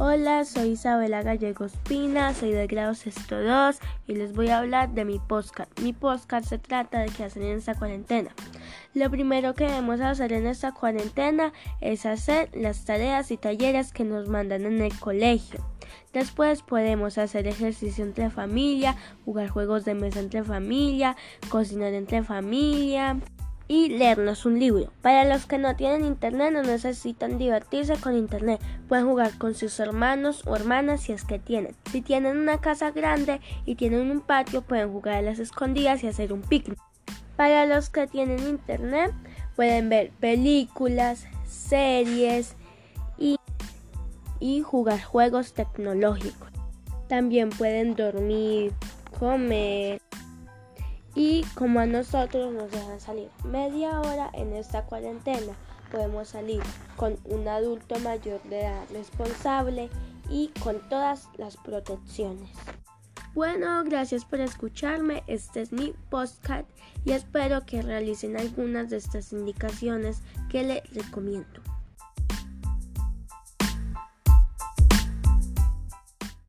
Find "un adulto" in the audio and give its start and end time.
57.24-57.98